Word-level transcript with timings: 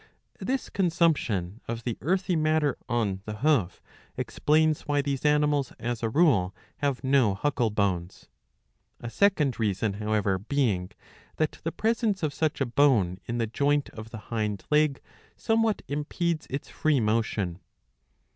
^ 0.01 0.03
This 0.47 0.67
consumption 0.67 1.61
of 1.67 1.83
the 1.83 1.95
earthy 2.01 2.35
matter 2.35 2.75
on 2.89 3.21
the 3.25 3.35
hoof 3.45 3.83
explains 4.17 4.81
why 4.87 5.03
these 5.03 5.23
animals, 5.25 5.73
as 5.77 6.01
a 6.01 6.09
rule, 6.09 6.55
have 6.77 7.03
no 7.03 7.35
^* 7.35 7.37
huckle 7.37 7.69
bones; 7.69 8.27
a 8.99 9.11
second 9.11 9.59
reason, 9.59 9.93
however, 10.01 10.39
being 10.39 10.89
that 11.37 11.59
the 11.63 11.71
presence 11.71 12.23
of 12.23 12.33
such 12.33 12.59
a 12.61 12.65
bone 12.65 13.19
in 13.27 13.37
the 13.37 13.45
joint 13.45 13.91
of 13.91 14.09
the 14.09 14.33
hind 14.33 14.63
leg 14.71 14.99
somewhat 15.37 15.83
impedes 15.87 16.47
its 16.49 16.67
free 16.67 16.99
motion. 16.99 17.59